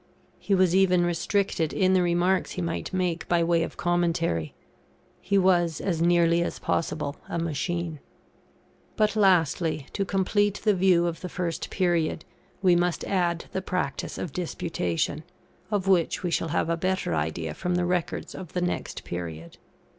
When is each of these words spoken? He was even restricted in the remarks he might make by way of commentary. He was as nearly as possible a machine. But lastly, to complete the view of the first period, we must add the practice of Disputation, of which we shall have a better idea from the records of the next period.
He 0.39 0.55
was 0.55 0.75
even 0.75 1.05
restricted 1.05 1.73
in 1.73 1.93
the 1.93 2.01
remarks 2.01 2.53
he 2.53 2.61
might 2.63 2.91
make 2.91 3.27
by 3.27 3.43
way 3.43 3.61
of 3.61 3.77
commentary. 3.77 4.55
He 5.21 5.37
was 5.37 5.79
as 5.79 6.01
nearly 6.01 6.41
as 6.41 6.57
possible 6.57 7.17
a 7.29 7.37
machine. 7.37 7.99
But 8.95 9.15
lastly, 9.15 9.85
to 9.93 10.03
complete 10.03 10.59
the 10.63 10.73
view 10.73 11.05
of 11.05 11.21
the 11.21 11.29
first 11.29 11.69
period, 11.69 12.25
we 12.63 12.75
must 12.75 13.03
add 13.03 13.45
the 13.51 13.61
practice 13.61 14.17
of 14.17 14.33
Disputation, 14.33 15.23
of 15.69 15.87
which 15.87 16.23
we 16.23 16.31
shall 16.31 16.47
have 16.47 16.67
a 16.67 16.75
better 16.77 17.13
idea 17.13 17.53
from 17.53 17.75
the 17.75 17.85
records 17.85 18.33
of 18.33 18.53
the 18.53 18.61
next 18.61 19.03
period. 19.03 19.59